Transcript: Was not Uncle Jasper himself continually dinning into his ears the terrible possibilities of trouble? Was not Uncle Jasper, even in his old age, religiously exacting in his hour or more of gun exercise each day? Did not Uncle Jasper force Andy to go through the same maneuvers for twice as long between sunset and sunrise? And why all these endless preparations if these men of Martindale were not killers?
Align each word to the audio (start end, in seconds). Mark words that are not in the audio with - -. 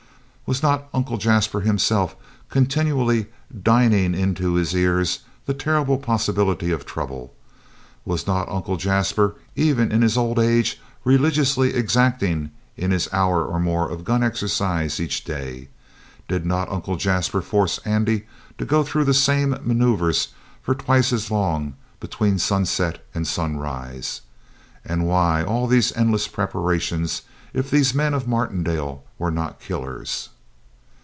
Was 0.47 0.61
not 0.61 0.89
Uncle 0.93 1.15
Jasper 1.17 1.61
himself 1.61 2.13
continually 2.49 3.27
dinning 3.57 4.13
into 4.13 4.55
his 4.55 4.75
ears 4.75 5.19
the 5.45 5.53
terrible 5.53 5.97
possibilities 5.97 6.73
of 6.73 6.85
trouble? 6.85 7.33
Was 8.03 8.27
not 8.27 8.49
Uncle 8.49 8.75
Jasper, 8.75 9.35
even 9.55 9.93
in 9.93 10.01
his 10.01 10.17
old 10.17 10.39
age, 10.39 10.77
religiously 11.05 11.73
exacting 11.73 12.51
in 12.75 12.91
his 12.91 13.07
hour 13.13 13.45
or 13.45 13.61
more 13.61 13.87
of 13.89 14.03
gun 14.03 14.23
exercise 14.23 14.99
each 14.99 15.23
day? 15.23 15.69
Did 16.27 16.45
not 16.45 16.69
Uncle 16.69 16.97
Jasper 16.97 17.41
force 17.41 17.79
Andy 17.85 18.25
to 18.57 18.65
go 18.65 18.83
through 18.83 19.05
the 19.05 19.13
same 19.13 19.51
maneuvers 19.63 20.33
for 20.61 20.75
twice 20.75 21.13
as 21.13 21.31
long 21.31 21.75
between 22.01 22.37
sunset 22.37 23.01
and 23.15 23.25
sunrise? 23.25 24.19
And 24.83 25.07
why 25.07 25.43
all 25.45 25.65
these 25.65 25.93
endless 25.95 26.27
preparations 26.27 27.21
if 27.53 27.71
these 27.71 27.93
men 27.93 28.13
of 28.13 28.27
Martindale 28.27 29.05
were 29.17 29.31
not 29.31 29.61
killers? 29.61 30.27